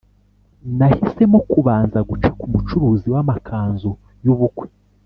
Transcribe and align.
nahisemo 0.77 1.39
kubanza 1.51 1.99
guca 2.09 2.29
ku 2.39 2.45
mucuruzi 2.53 3.07
w’amakanzu 3.15 3.91
y’ubukwe 4.23 4.67